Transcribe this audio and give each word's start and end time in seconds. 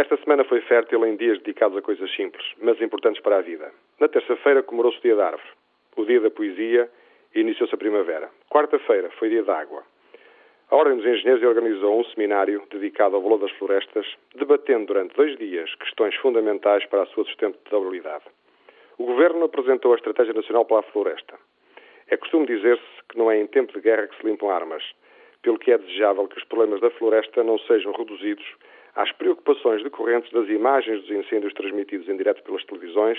Esta 0.00 0.16
semana 0.16 0.44
foi 0.44 0.62
fértil 0.62 1.04
em 1.04 1.14
dias 1.14 1.36
dedicados 1.40 1.76
a 1.76 1.82
coisas 1.82 2.10
simples, 2.16 2.42
mas 2.62 2.80
importantes 2.80 3.20
para 3.20 3.36
a 3.36 3.42
vida. 3.42 3.70
Na 4.00 4.08
terça-feira 4.08 4.62
comemorou-se 4.62 4.96
o 4.96 5.02
Dia 5.02 5.14
da 5.14 5.26
Árvore, 5.26 5.50
o 5.94 6.04
Dia 6.06 6.20
da 6.20 6.30
Poesia 6.30 6.90
e 7.34 7.40
iniciou-se 7.40 7.74
a 7.74 7.76
primavera. 7.76 8.30
Quarta-feira 8.48 9.10
foi 9.18 9.28
Dia 9.28 9.42
da 9.42 9.58
Água. 9.58 9.84
A 10.70 10.74
Ordem 10.74 10.96
dos 10.96 11.04
Engenheiros 11.04 11.44
organizou 11.44 12.00
um 12.00 12.04
seminário 12.04 12.62
dedicado 12.70 13.14
ao 13.14 13.20
valor 13.20 13.40
das 13.40 13.50
florestas, 13.58 14.06
debatendo 14.34 14.86
durante 14.86 15.14
dois 15.14 15.36
dias 15.36 15.74
questões 15.74 16.14
fundamentais 16.16 16.86
para 16.86 17.02
a 17.02 17.06
sua 17.08 17.24
sustentabilidade. 17.24 18.24
O 18.96 19.04
Governo 19.04 19.44
apresentou 19.44 19.92
a 19.92 19.96
Estratégia 19.96 20.32
Nacional 20.32 20.64
para 20.64 20.78
a 20.78 20.90
Floresta. 20.92 21.38
É 22.08 22.16
costume 22.16 22.46
dizer-se 22.46 23.04
que 23.06 23.18
não 23.18 23.30
é 23.30 23.38
em 23.38 23.46
tempo 23.46 23.74
de 23.74 23.82
guerra 23.82 24.06
que 24.06 24.16
se 24.16 24.24
limpam 24.26 24.48
armas, 24.48 24.82
pelo 25.42 25.58
que 25.58 25.70
é 25.70 25.76
desejável 25.76 26.26
que 26.26 26.38
os 26.38 26.44
problemas 26.44 26.80
da 26.80 26.90
floresta 26.90 27.44
não 27.44 27.58
sejam 27.58 27.92
reduzidos 27.92 28.46
às 28.94 29.12
preocupações 29.12 29.82
decorrentes 29.82 30.30
das 30.32 30.48
imagens 30.48 31.00
dos 31.02 31.10
incêndios 31.10 31.52
transmitidos 31.54 32.08
em 32.08 32.16
direto 32.16 32.42
pelas 32.42 32.64
televisões, 32.64 33.18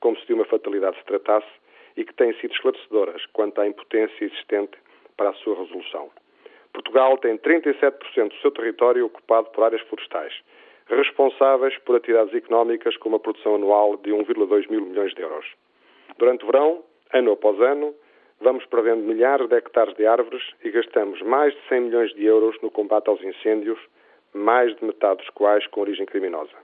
como 0.00 0.18
se 0.18 0.26
de 0.26 0.34
uma 0.34 0.44
fatalidade 0.44 0.98
se 0.98 1.04
tratasse, 1.04 1.48
e 1.96 2.04
que 2.04 2.14
têm 2.14 2.32
sido 2.34 2.52
esclarecedoras 2.52 3.24
quanto 3.32 3.60
à 3.60 3.66
impotência 3.66 4.24
existente 4.24 4.78
para 5.16 5.30
a 5.30 5.34
sua 5.34 5.56
resolução. 5.56 6.10
Portugal 6.72 7.18
tem 7.18 7.36
37% 7.36 8.28
do 8.28 8.36
seu 8.36 8.50
território 8.50 9.04
ocupado 9.04 9.50
por 9.50 9.64
áreas 9.64 9.82
florestais, 9.82 10.32
responsáveis 10.86 11.76
por 11.78 11.96
atividades 11.96 12.34
económicas 12.34 12.96
com 12.96 13.10
uma 13.10 13.20
produção 13.20 13.56
anual 13.56 13.96
de 13.98 14.10
1,2 14.10 14.70
mil 14.70 14.80
milhões 14.80 15.14
de 15.14 15.22
euros. 15.22 15.46
Durante 16.18 16.44
o 16.44 16.46
verão, 16.46 16.82
ano 17.12 17.32
após 17.32 17.60
ano, 17.60 17.94
vamos 18.40 18.64
perdendo 18.66 19.02
milhares 19.02 19.48
de 19.48 19.54
hectares 19.54 19.94
de 19.94 20.06
árvores 20.06 20.42
e 20.64 20.70
gastamos 20.70 21.20
mais 21.22 21.54
de 21.54 21.60
100 21.68 21.80
milhões 21.80 22.14
de 22.14 22.24
euros 22.24 22.56
no 22.62 22.70
combate 22.70 23.08
aos 23.08 23.22
incêndios, 23.22 23.78
mais 24.34 24.74
de 24.76 24.84
metade 24.84 25.18
dos 25.18 25.30
quais 25.30 25.66
com 25.68 25.80
origem 25.80 26.06
criminosa. 26.06 26.56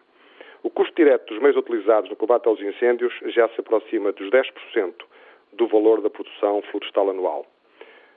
O 0.62 0.70
custo 0.70 0.94
direto 0.94 1.32
dos 1.32 1.40
meios 1.40 1.56
utilizados 1.56 2.10
no 2.10 2.16
combate 2.16 2.48
aos 2.48 2.60
incêndios 2.60 3.14
já 3.26 3.48
se 3.50 3.60
aproxima 3.60 4.12
dos 4.12 4.28
10% 4.30 4.94
do 5.52 5.66
valor 5.68 6.00
da 6.00 6.10
produção 6.10 6.62
florestal 6.70 7.10
anual. 7.10 7.46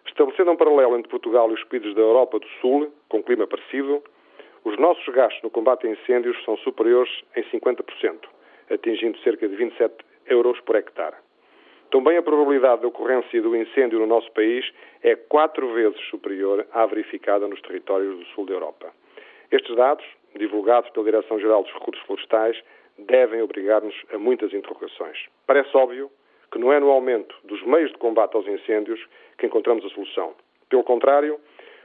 Estabelecendo 0.08 0.52
um 0.52 0.58
paralelo 0.58 0.98
entre 0.98 1.09
Portugal 1.09 1.50
e 1.52 1.53
os 1.53 1.64
países 1.66 1.94
da 1.94 2.02
Europa 2.02 2.40
do 2.40 2.48
Sul, 2.59 2.92
com 3.08 3.23
clima 3.23 3.45
parecido, 3.45 4.03
os 4.64 4.78
nossos 4.78 5.06
gastos 5.14 5.42
no 5.44 5.50
combate 5.50 5.88
a 5.88 5.92
incêndios 5.92 6.38
são 6.44 6.58
superiores 6.58 7.12
em 7.36 7.44
50%, 7.44 8.20
atingindo 8.70 9.18
cerca 9.20 9.47
de 9.47 9.56
27 9.56 9.94
euros 10.28 10.59
por 10.62 10.75
hectare. 10.75 11.16
Também 11.92 12.18
a 12.18 12.23
probabilidade 12.23 12.81
de 12.81 12.88
ocorrência 12.88 13.42
do 13.42 13.56
incêndio 13.56 14.00
no 14.00 14.08
nosso 14.08 14.31
país 14.31 14.66
é 15.03 15.16
quatro 15.16 15.73
vezes 15.73 16.00
superior 16.09 16.66
à 16.72 16.86
verificada 16.86 17.47
nos 17.47 17.62
territórios 17.62 18.18
do 18.18 18.25
sul 18.28 18.45
da 18.45 18.53
Europa. 18.53 18.94
Estes 19.52 19.75
dados, 19.75 20.05
divulgados 20.35 20.89
pela 20.91 21.05
Direção-Geral 21.05 21.63
dos 21.63 21.73
Recursos 21.73 22.03
Florestais, 22.05 22.57
devem 22.97 23.41
obrigar-nos 23.41 23.94
a 24.13 24.17
muitas 24.17 24.53
interrogações. 24.53 25.17
Parece 25.45 25.75
óbvio 25.75 26.09
que 26.52 26.57
não 26.57 26.71
é 26.71 26.80
no 26.80 26.89
aumento 26.89 27.35
dos 27.44 27.61
meios 27.63 27.91
de 27.91 27.97
combate 27.97 28.35
aos 28.35 28.47
incêndios 28.47 28.99
que 29.38 29.45
encontramos 29.45 29.83
a 29.85 29.89
solução. 29.89 30.33
Pelo 30.69 30.83
contrário, 30.83 31.39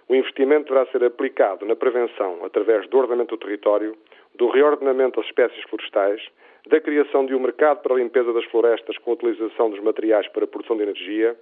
o 0.09 0.15
investimento 0.15 0.73
deverá 0.73 0.87
ser 0.93 1.03
aplicado 1.03 1.67
na 1.67 1.75
prevenção 1.75 2.45
através 2.45 2.89
do 2.89 2.99
ordenamento 2.99 3.37
do 3.37 3.45
território, 3.45 3.97
do 4.37 4.49
reordenamento 4.49 5.21
das 5.21 5.29
espécies 5.29 5.63
florestais, 5.65 6.23
da 6.69 6.81
criação 6.81 7.27
de 7.27 7.35
um 7.35 7.41
mercado 7.41 7.81
para 7.83 7.95
a 7.95 7.99
limpeza 7.99 8.33
das 8.33 8.45
florestas 8.45 8.97
com 8.99 9.11
a 9.11 9.15
utilização 9.15 9.71
dos 9.71 9.81
materiais 9.81 10.29
para 10.29 10.45
a 10.45 10.49
produção 10.49 10.77
de 10.77 10.85
energia, 10.85 11.37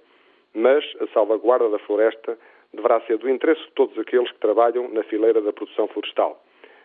mas 0.53 0.83
a 1.01 1.07
salvaguarda 1.13 1.69
da 1.69 1.79
floresta 1.79 2.37
deverá 2.75 3.01
ser 3.01 3.17
do 3.17 3.29
interesse 3.29 3.61
de 3.61 3.71
todos 3.71 3.97
aqueles 3.97 4.31
que 4.31 4.39
trabalham 4.39 4.89
na 4.89 5.03
fileira 5.03 5.41
da 5.41 5.51
produção 5.53 5.87
florestal, 5.87 6.43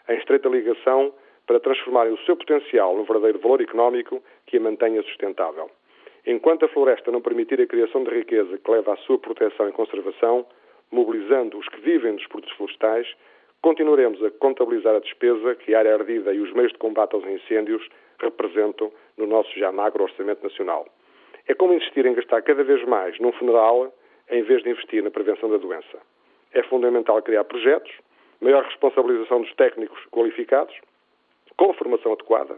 em 0.09 0.17
estreita 0.17 0.49
ligação 0.49 1.13
para 1.47 1.61
transformarem 1.61 2.13
o 2.13 2.19
seu 2.19 2.37
potencial 2.37 2.97
num 2.97 3.05
verdadeiro 3.05 3.39
valor 3.41 3.61
económico 3.61 4.23
que 4.47 4.57
a 4.57 4.61
mantenha 4.61 5.03
sustentável. 5.03 5.71
Enquanto 6.27 6.65
a 6.65 6.69
floresta 6.69 7.11
não 7.11 7.21
permitir 7.21 7.61
a 7.61 7.67
criação 7.67 8.05
de 8.05 8.11
riqueza 8.11 8.59
que 8.59 8.71
leva 8.71 8.95
à 8.95 8.97
sua 8.99 9.19
proteção 9.19 9.69
e 9.69 9.73
conservação, 9.73 10.47
mobilizando 10.91 11.59
os 11.59 11.69
que 11.69 11.81
vivem 11.81 12.15
dos 12.17 12.27
produtos 12.27 12.55
florestais, 12.57 13.07
continuaremos 13.63 14.23
a 14.25 14.31
contabilizar 14.31 14.95
a 14.95 15.01
despesa 15.01 15.55
que 15.55 15.75
a 15.75 15.79
área 15.79 15.95
ardida 15.95 16.33
e 16.33 16.41
os 16.41 16.53
meios 16.53 16.73
de 16.73 16.79
combate 16.79 17.15
aos 17.15 17.25
incêndios 17.25 17.87
representam 18.19 18.93
no 19.17 19.27
nosso 19.27 19.51
já 19.59 19.73
magro 19.73 20.05
orçamento 20.05 20.43
nacional. 20.43 20.87
É 21.49 21.55
como 21.55 21.73
insistir 21.73 22.07
em 22.07 22.15
gastar 22.15 22.43
cada 22.43 22.63
vez 22.63 22.85
mais 22.87 23.19
num 23.19 23.33
funeral 23.33 23.93
em 24.31 24.43
vez 24.43 24.63
de 24.63 24.71
investir 24.71 25.03
na 25.03 25.11
prevenção 25.11 25.51
da 25.51 25.57
doença. 25.57 25.99
É 26.53 26.63
fundamental 26.65 27.21
criar 27.23 27.45
projetos, 27.45 27.93
maior 28.41 28.65
responsabilização 28.65 29.43
dos 29.43 29.53
técnicos 29.55 30.01
qualificados, 30.11 30.75
com 31.57 31.73
formação 31.75 32.13
adequada 32.13 32.57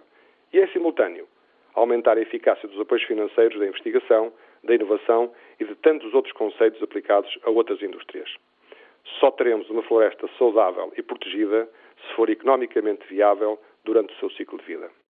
e, 0.53 0.61
em 0.61 0.67
simultâneo, 0.69 1.27
aumentar 1.75 2.17
a 2.17 2.21
eficácia 2.21 2.69
dos 2.69 2.81
apoios 2.81 3.05
financeiros 3.05 3.59
da 3.59 3.67
investigação, 3.67 4.33
da 4.63 4.75
inovação 4.75 5.33
e 5.59 5.65
de 5.65 5.75
tantos 5.77 6.15
outros 6.15 6.33
conceitos 6.35 6.83
aplicados 6.83 7.39
a 7.45 7.51
outras 7.51 7.83
indústrias. 7.83 8.33
Só 9.19 9.31
teremos 9.31 9.69
uma 9.71 9.83
floresta 9.83 10.29
saudável 10.39 10.93
e 10.97 11.03
protegida 11.03 11.69
se 12.07 12.15
for 12.15 12.31
economicamente 12.31 13.07
viável 13.09 13.59
durante 13.85 14.15
o 14.15 14.19
seu 14.19 14.31
ciclo 14.31 14.59
de 14.59 14.65
vida. 14.65 15.02